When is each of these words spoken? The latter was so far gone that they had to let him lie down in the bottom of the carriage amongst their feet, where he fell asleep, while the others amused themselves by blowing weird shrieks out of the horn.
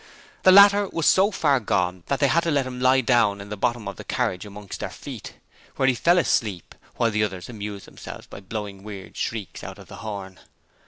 The 0.41 0.51
latter 0.51 0.89
was 0.89 1.05
so 1.05 1.29
far 1.29 1.59
gone 1.59 2.01
that 2.07 2.19
they 2.19 2.27
had 2.27 2.41
to 2.45 2.49
let 2.49 2.65
him 2.65 2.79
lie 2.79 3.01
down 3.01 3.39
in 3.39 3.49
the 3.49 3.55
bottom 3.55 3.87
of 3.87 3.97
the 3.97 4.03
carriage 4.03 4.47
amongst 4.47 4.79
their 4.79 4.89
feet, 4.89 5.35
where 5.75 5.87
he 5.87 5.93
fell 5.93 6.17
asleep, 6.17 6.73
while 6.95 7.11
the 7.11 7.23
others 7.23 7.49
amused 7.49 7.85
themselves 7.85 8.25
by 8.25 8.39
blowing 8.39 8.81
weird 8.81 9.15
shrieks 9.15 9.63
out 9.63 9.77
of 9.77 9.89
the 9.89 9.97
horn. 9.97 10.39